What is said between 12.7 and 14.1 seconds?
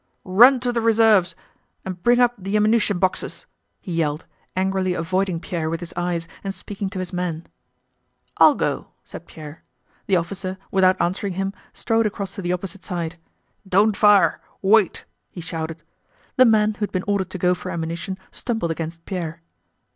side. "Don't